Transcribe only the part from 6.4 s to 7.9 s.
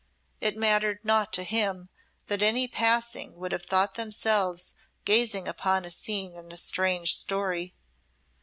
a strange story.